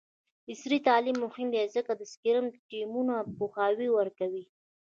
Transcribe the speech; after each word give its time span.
عصري 0.51 0.77
تعلیم 0.87 1.17
مهم 1.25 1.47
دی 1.53 1.63
ځکه 1.75 1.91
چې 1.95 1.99
د 1.99 2.01
سکرم 2.13 2.45
ټیمونو 2.69 3.15
پوهاوی 3.37 3.89
ورکوي. 3.93 4.43